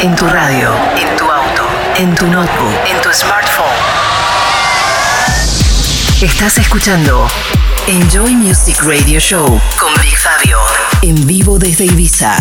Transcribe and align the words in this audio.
En 0.00 0.14
tu 0.14 0.26
radio, 0.26 0.74
en 0.98 1.16
tu 1.16 1.24
auto, 1.24 1.62
en 1.96 2.14
tu 2.14 2.26
notebook, 2.26 2.74
en 2.86 3.00
tu 3.00 3.08
smartphone. 3.14 3.64
Estás 6.20 6.58
escuchando 6.58 7.26
Enjoy 7.86 8.34
Music 8.34 8.76
Radio 8.82 9.18
Show 9.18 9.46
con 9.78 10.02
Big 10.02 10.16
Fabio. 10.18 10.58
En 11.00 11.26
vivo 11.26 11.58
desde 11.58 11.86
Ibiza. 11.86 12.36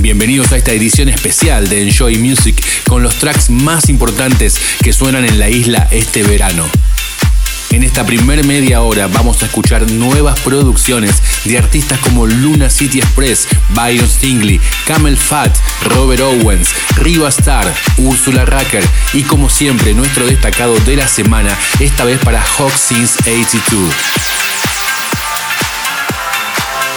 Bienvenidos 0.00 0.50
a 0.50 0.56
esta 0.56 0.72
edición 0.72 1.08
especial 1.08 1.68
de 1.68 1.82
Enjoy 1.82 2.18
Music 2.18 2.60
con 2.88 3.04
los 3.04 3.14
tracks 3.16 3.50
más 3.50 3.88
importantes 3.88 4.58
que 4.82 4.92
suenan 4.92 5.24
en 5.24 5.38
la 5.38 5.48
isla 5.48 5.86
este 5.92 6.24
verano. 6.24 6.68
En 7.70 7.82
esta 7.82 8.04
primer 8.04 8.44
media 8.46 8.80
hora 8.80 9.08
vamos 9.08 9.42
a 9.42 9.46
escuchar 9.46 9.90
nuevas 9.90 10.40
producciones 10.40 11.22
de 11.44 11.58
artistas 11.58 11.98
como 12.00 12.26
Luna 12.26 12.70
City 12.70 12.98
Express, 12.98 13.46
Byron 13.70 14.08
Stingley, 14.08 14.60
Camel 14.86 15.16
Fat, 15.16 15.54
Robert 15.82 16.22
Owens, 16.22 16.70
Riva 16.96 17.28
Star, 17.28 17.72
Ursula 17.98 18.44
Racker 18.46 18.84
y 19.12 19.22
como 19.22 19.50
siempre 19.50 19.92
nuestro 19.92 20.26
destacado 20.26 20.78
de 20.80 20.96
la 20.96 21.06
semana, 21.06 21.56
esta 21.78 22.04
vez 22.04 22.18
para 22.20 22.42
Hawk 22.42 22.72
Since 22.76 23.18
82. 23.20 23.94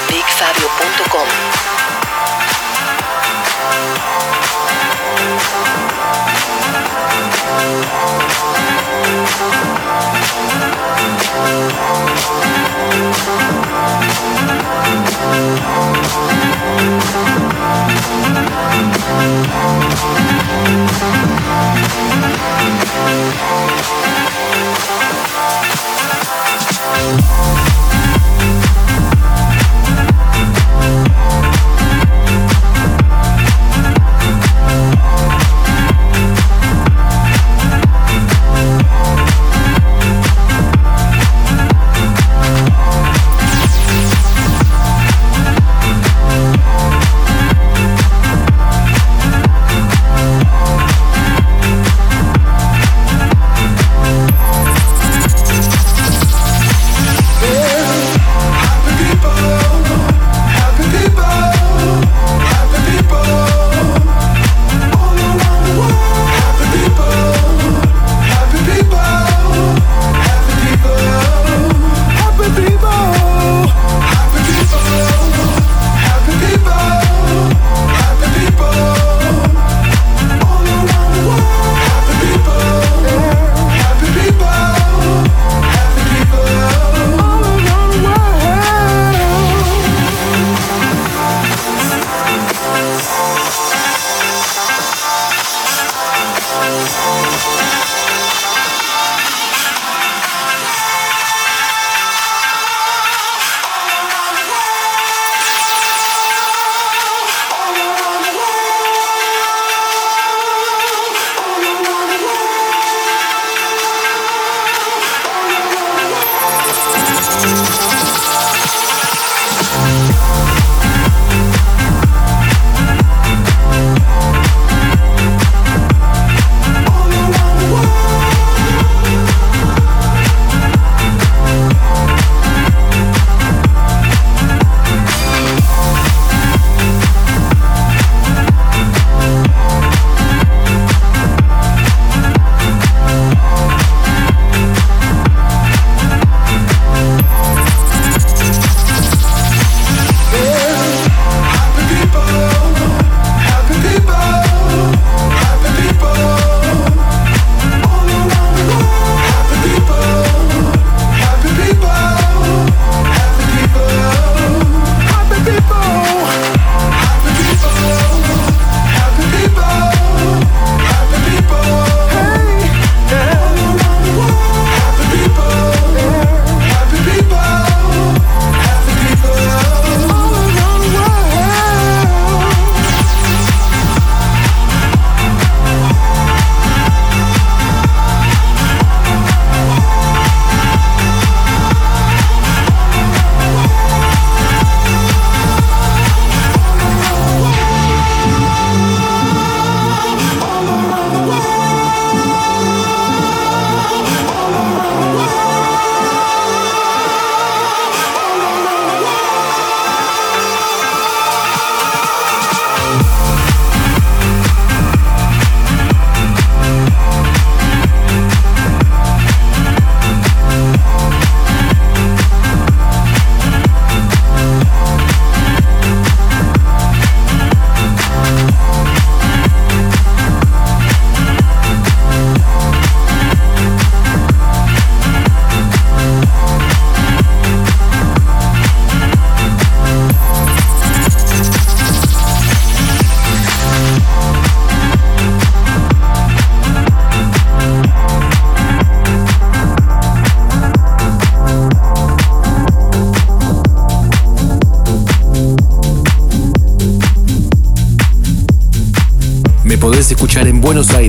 BigFabio.com 0.09 1.27
Thank 27.11 27.60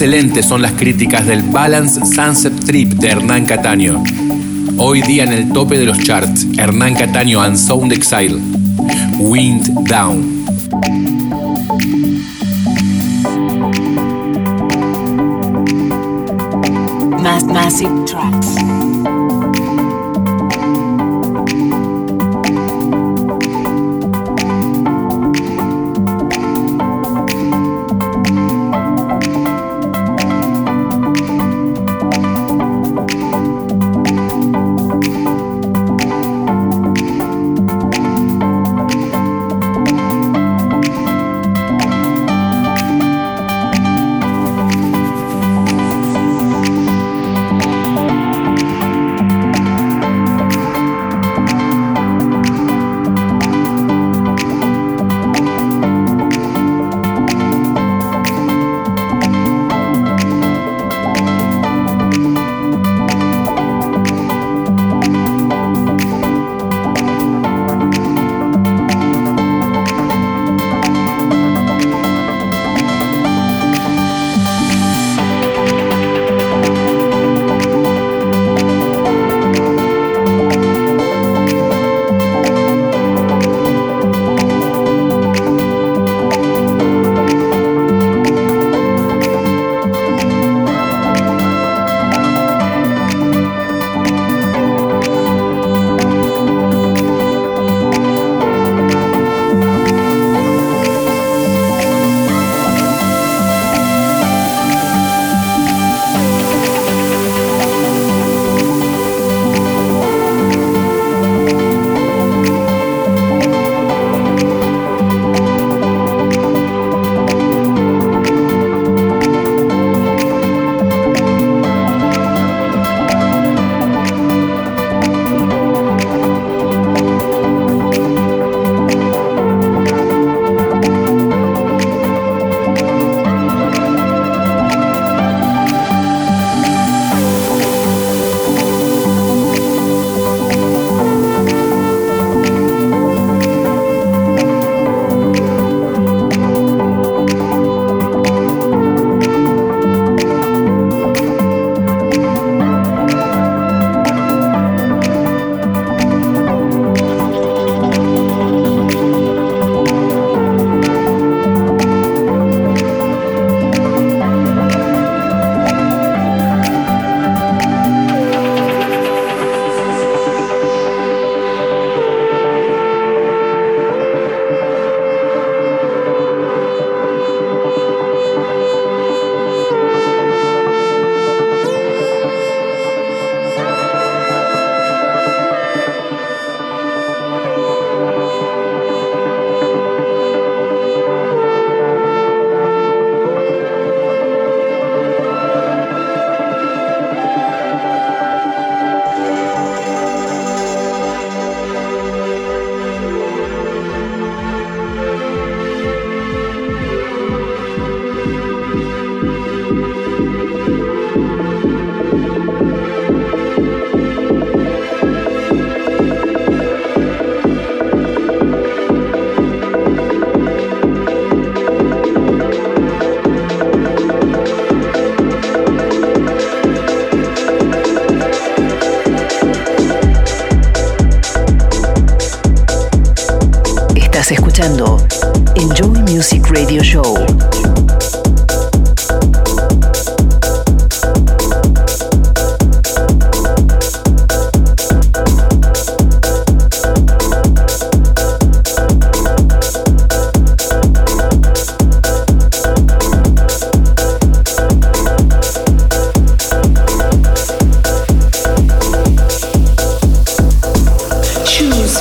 Excelentes 0.00 0.46
son 0.46 0.62
las 0.62 0.70
críticas 0.74 1.26
del 1.26 1.42
Balance 1.42 2.06
Sunset 2.06 2.64
Trip 2.64 2.92
de 3.00 3.08
Hernán 3.08 3.46
Cataño. 3.46 4.00
Hoy 4.76 5.02
día 5.02 5.24
en 5.24 5.32
el 5.32 5.50
tope 5.52 5.76
de 5.76 5.86
los 5.86 5.98
charts, 5.98 6.46
Hernán 6.56 6.94
Cataño 6.94 7.42
and 7.42 7.56
Sound 7.56 7.92
Exile. 7.92 8.40
Wind 9.18 9.88
Down. 9.88 10.44
massive 17.52 18.06
tracks. 18.06 18.57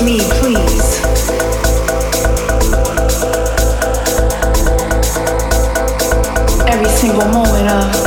Me, 0.04 0.20
please. 0.40 1.02
every 6.68 6.88
single 6.90 7.26
moment 7.30 7.68
of 7.68 8.07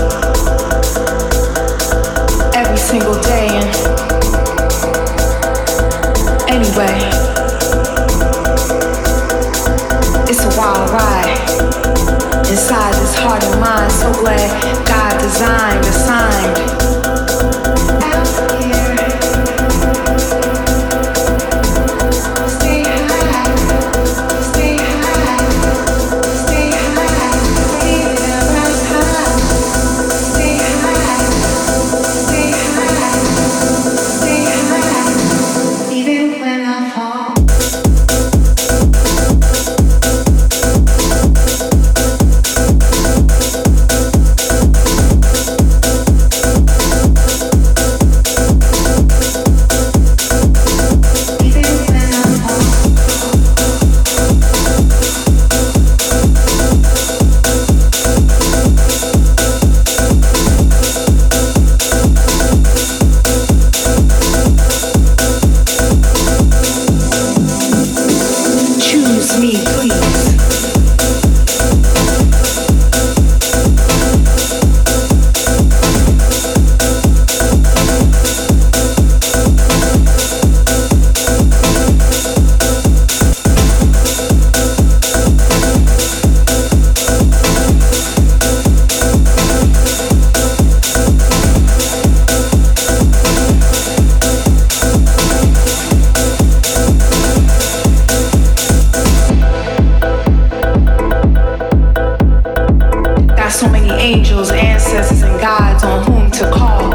angels, 103.88 104.50
ancestors, 104.50 105.22
and 105.22 105.40
gods 105.40 105.84
on 105.84 106.04
whom 106.04 106.30
to 106.32 106.50
call. 106.50 106.94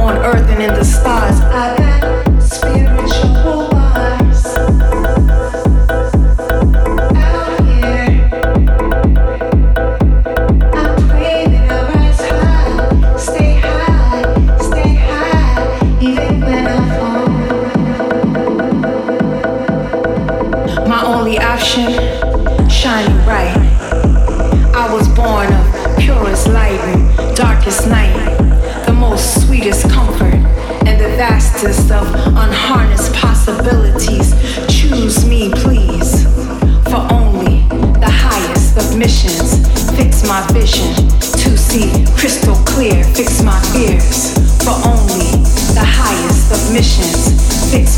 On 0.00 0.16
earth 0.16 0.48
and 0.48 0.62
in 0.62 0.74
the 0.74 0.84
stars, 0.84 1.11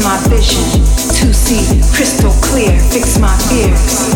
My 0.03 0.19
vision 0.29 0.83
to 1.21 1.33
see 1.33 1.81
crystal 1.95 2.33
clear. 2.43 2.79
Fix 2.91 3.19
my 3.19 3.33
fears 3.49 4.11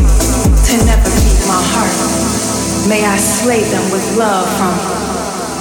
to 0.67 0.85
never 0.85 1.09
beat 1.09 1.41
my 1.47 1.62
heart. 1.73 2.88
May 2.88 3.07
I 3.07 3.17
slay 3.17 3.62
them 3.62 3.91
with 3.91 4.19
love 4.19 4.49
from 4.59 4.75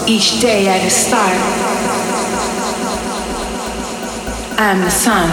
each 0.10 0.42
day 0.42 0.68
at 0.68 0.84
its 0.84 0.96
start. 0.96 1.38
I 4.60 4.72
am 4.72 4.82
the 4.82 4.90
sun, 4.90 5.30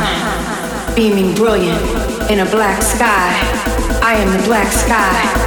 beaming 0.94 1.34
brilliant 1.34 1.80
in 2.30 2.40
a 2.40 2.46
black 2.46 2.82
sky. 2.82 3.32
I 4.02 4.14
am 4.14 4.38
the 4.38 4.44
black 4.46 4.70
sky. 4.70 5.43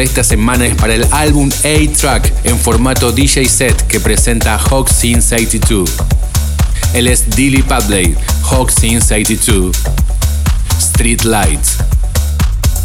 Esta 0.00 0.22
semana 0.24 0.66
es 0.66 0.74
para 0.74 0.94
el 0.94 1.06
álbum 1.10 1.50
A-Track 1.64 2.32
en 2.44 2.58
formato 2.58 3.12
DJ 3.12 3.46
set 3.48 3.86
que 3.86 4.00
presenta 4.00 4.56
Hawk 4.58 4.88
Since 4.90 5.34
82. 5.34 5.90
Él 6.94 7.08
es 7.08 7.28
Dilly 7.30 7.62
Padley, 7.62 8.16
Hawk 8.50 8.70
Since 8.70 9.14
82. 9.14 9.76
Street 10.78 11.22
Lights. 11.24 11.76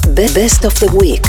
Be- 0.09 0.29
Best 0.29 0.65
of 0.65 0.73
the 0.79 0.87
Week. 0.87 1.23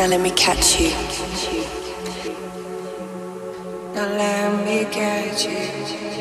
Now 0.00 0.06
let 0.06 0.22
me 0.22 0.30
catch 0.30 0.80
you. 0.80 0.88
Now 3.94 4.06
let 4.16 4.64
me 4.64 4.86
catch 4.90 5.44
you. 5.44 6.19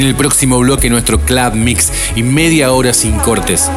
En 0.00 0.06
el 0.06 0.14
próximo 0.14 0.58
bloque 0.58 0.88
nuestro 0.88 1.20
club 1.20 1.52
mix 1.52 1.92
y 2.16 2.22
media 2.22 2.72
hora 2.72 2.94
sin 2.94 3.18
cortes. 3.18 3.70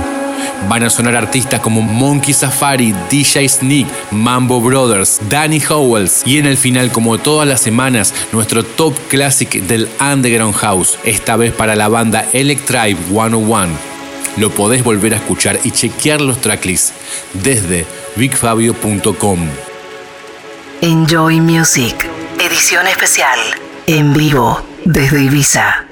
Van 0.70 0.82
a 0.84 0.90
sonar 0.90 1.18
artistas 1.18 1.60
como 1.60 1.82
Monkey 1.82 2.34
Safari, 2.34 2.96
DJ 3.12 3.50
Sneak, 3.50 3.88
Mambo 4.12 4.62
Brothers, 4.62 5.20
Danny 5.28 5.62
Howells 5.70 6.24
y 6.26 6.38
en 6.38 6.46
el 6.46 6.56
final, 6.56 6.94
como 6.94 7.18
todas 7.18 7.46
las 7.46 7.60
semanas, 7.60 8.14
nuestro 8.32 8.64
top 8.64 8.98
classic 9.10 9.64
del 9.64 9.90
Underground 10.00 10.56
House, 10.56 10.98
esta 11.04 11.36
vez 11.36 11.52
para 11.52 11.76
la 11.76 11.90
banda 11.90 12.26
Electribe 12.32 12.98
101. 13.10 13.68
Lo 14.38 14.50
podés 14.50 14.82
volver 14.82 15.16
a 15.16 15.18
escuchar 15.18 15.60
y 15.66 15.72
chequear 15.72 16.22
los 16.22 16.40
tracklists 16.40 16.94
desde 17.34 17.86
bigfabio.com. 18.16 19.40
Enjoy 20.80 21.42
Music, 21.42 22.10
edición 22.40 22.88
especial, 22.88 23.40
en 23.88 24.14
vivo 24.14 24.62
desde 24.86 25.22
Ibiza. 25.22 25.83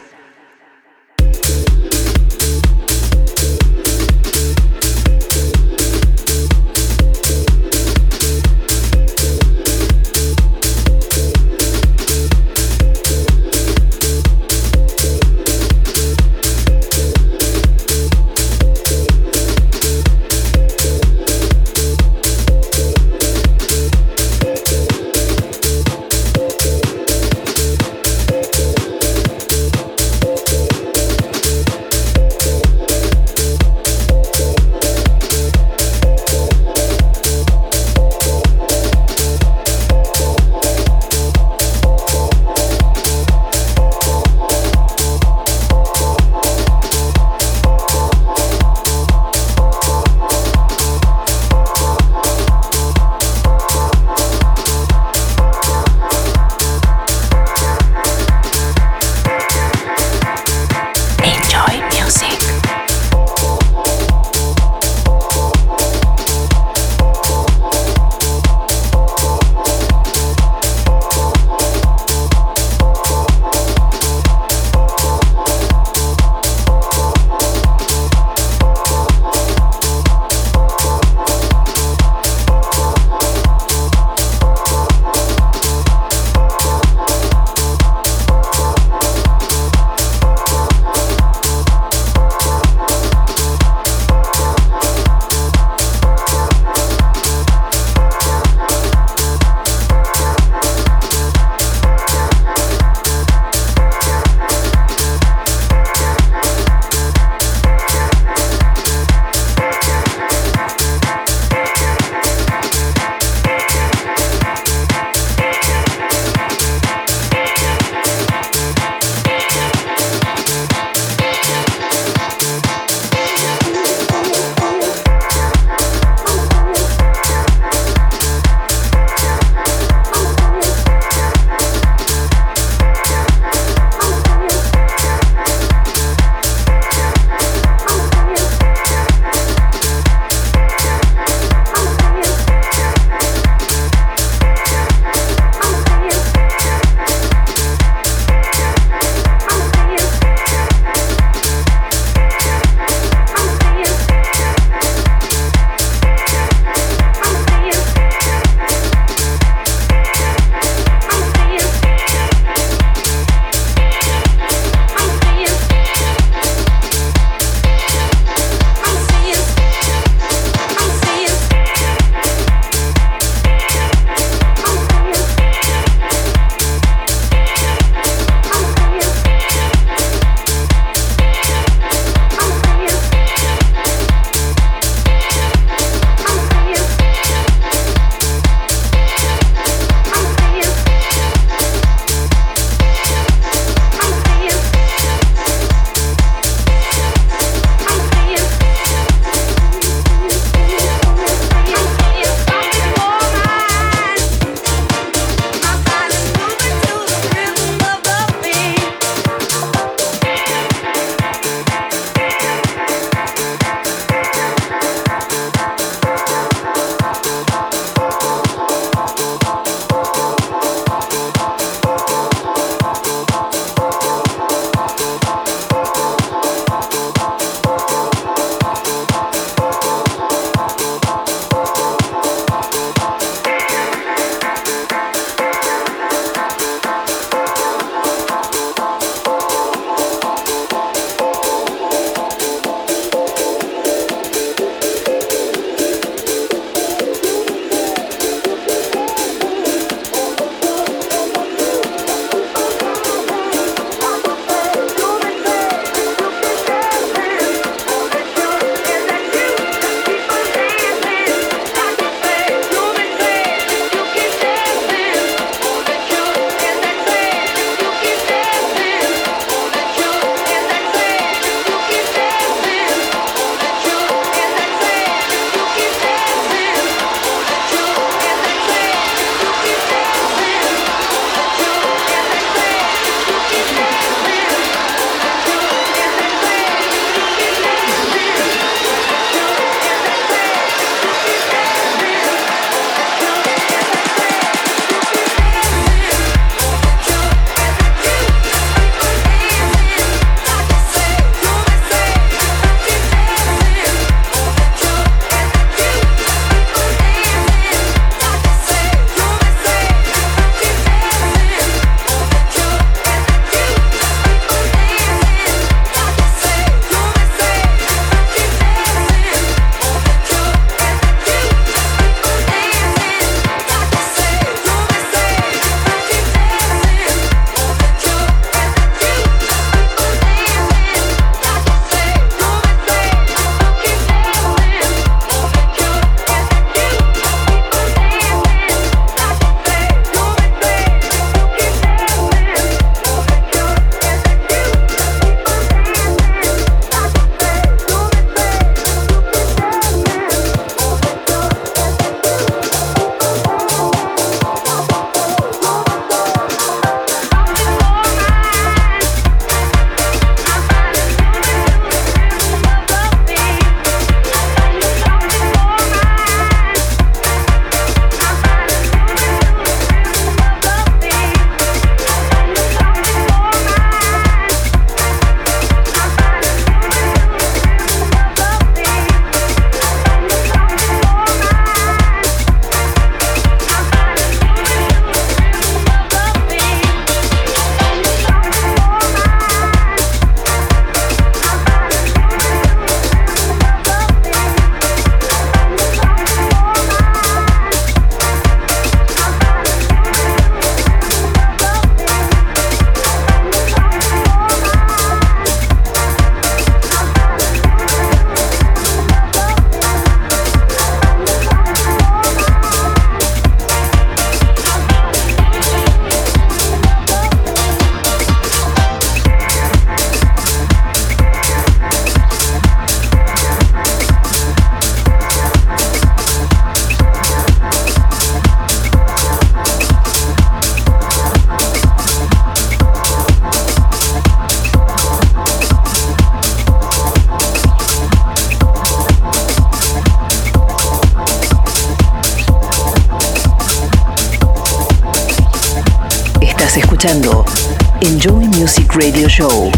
Show. 449.32 449.71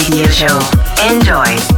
Radio 0.00 0.26
Show. 0.28 0.58
Enjoy. 1.10 1.69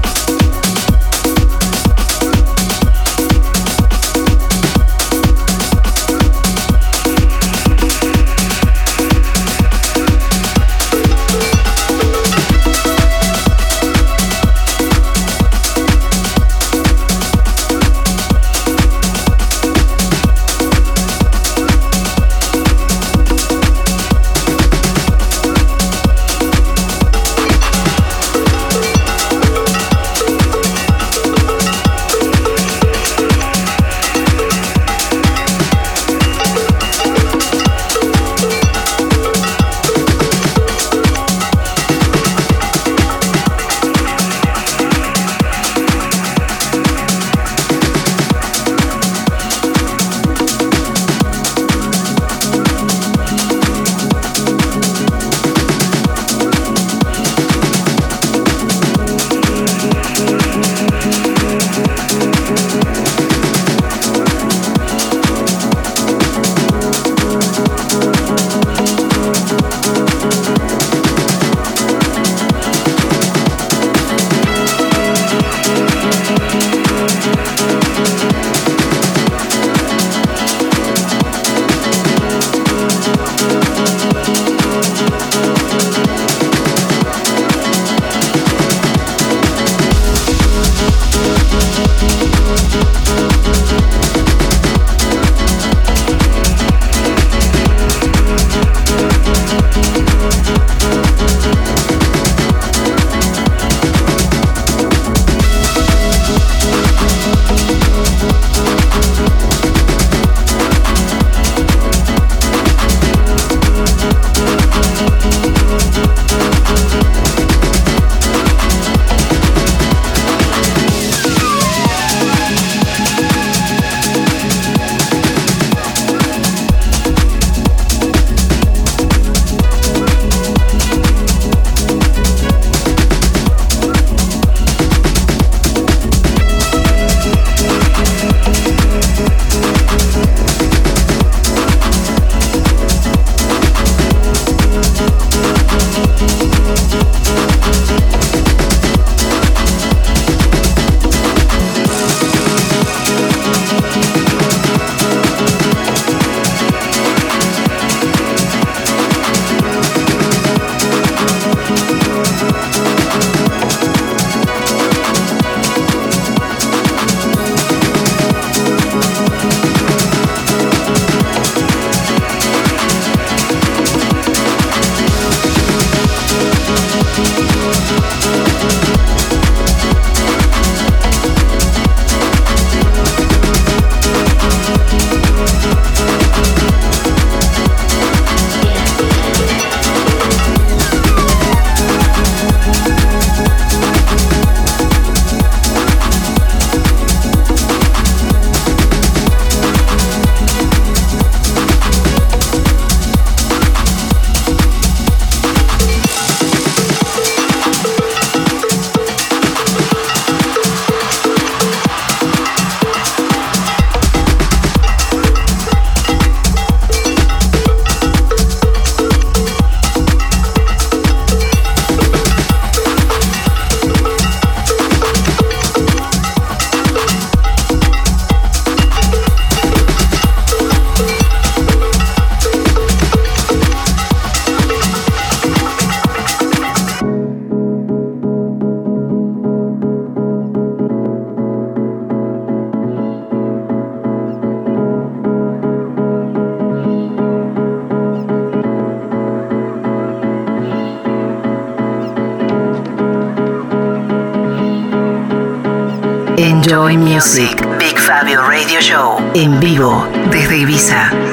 Enjoy 256.73 256.97
Music. 256.97 257.55
Big 257.79 257.99
Fabio 257.99 258.41
Radio 258.41 258.81
Show. 258.81 259.18
En 259.35 259.61
vivo 259.61 260.09
desde 260.31 260.57
Ibiza. 260.57 261.32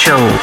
Show. 0.00 0.39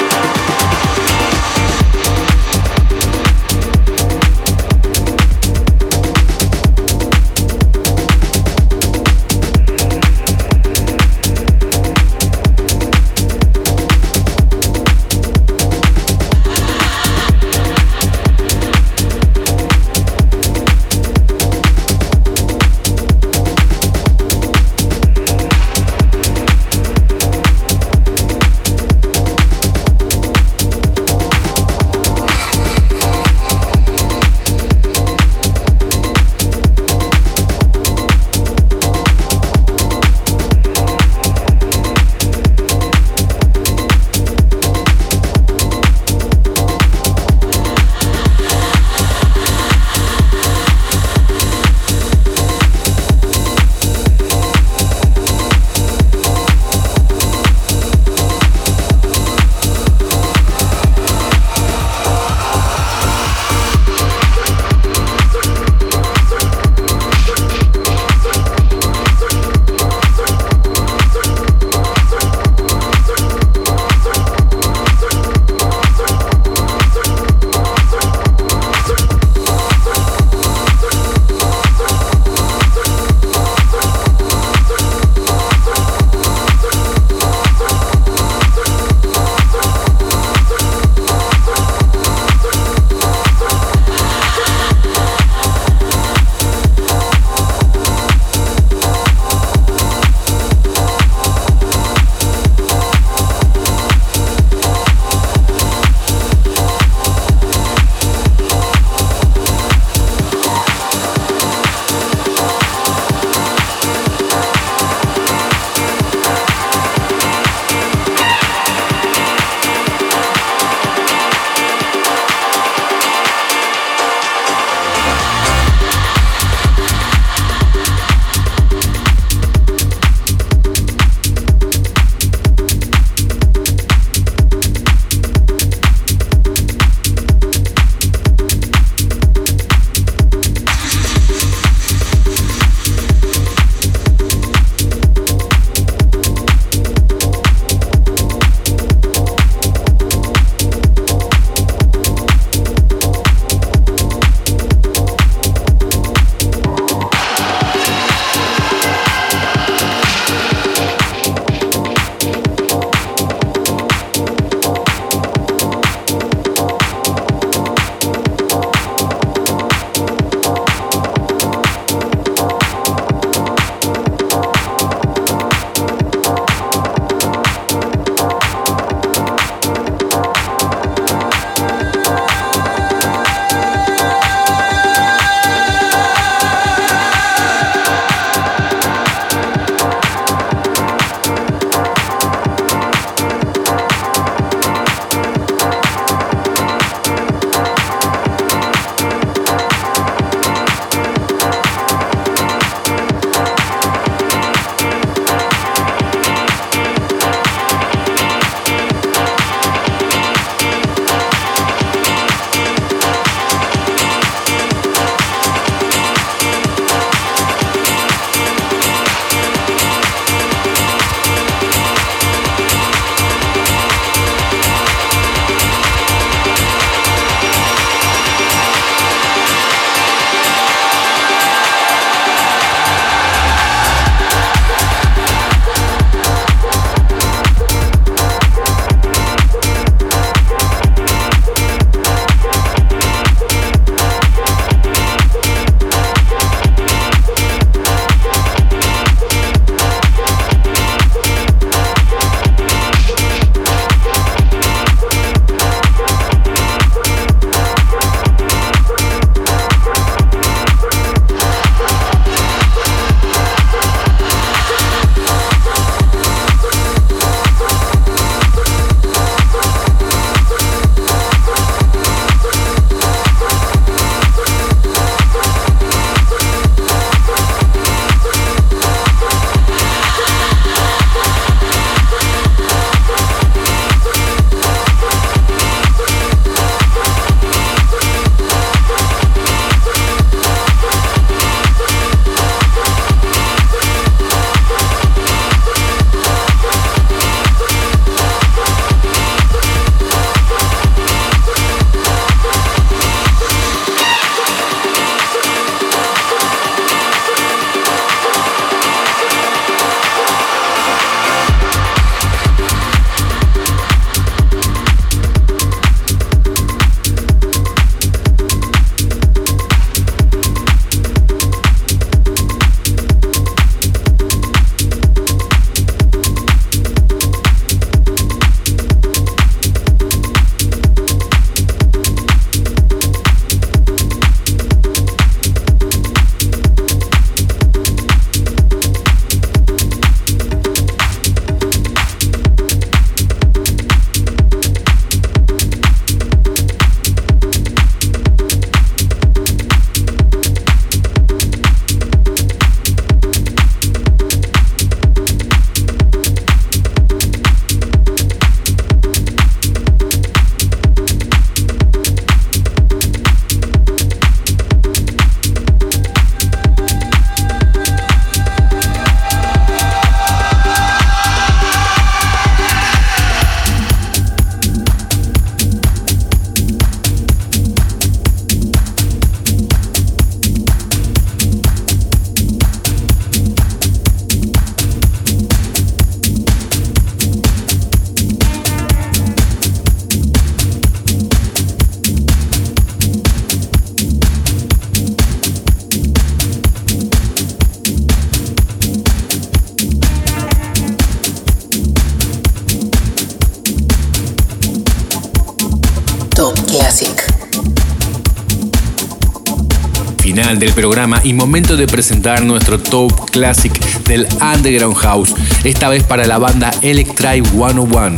Del 410.60 410.74
programa 410.74 411.22
y 411.24 411.34
momento 411.34 411.78
de 411.78 411.86
presentar 411.86 412.41
nuestro 412.43 412.80
top 412.80 413.30
classic 413.30 413.74
del 414.05 414.28
Underground 414.41 414.95
House, 414.95 415.36
esta 415.64 415.88
vez 415.88 416.01
para 416.03 416.26
la 416.26 416.39
banda 416.39 416.72
Electric 416.82 417.45
101, 417.51 418.16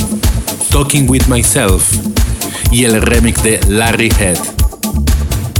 Talking 0.69 1.09
with 1.09 1.27
Myself 1.27 1.83
y 2.71 2.85
el 2.85 3.01
remix 3.01 3.43
de 3.43 3.59
Larry 3.67 4.09
Head. 4.19 4.37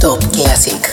Top 0.00 0.24
Classic. 0.32 0.89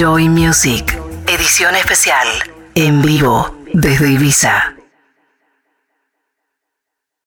Enjoy 0.00 0.28
Music, 0.28 0.96
edición 1.26 1.74
especial, 1.74 2.28
en 2.76 3.02
vivo, 3.02 3.52
desde 3.72 4.12
Ibiza. 4.12 4.67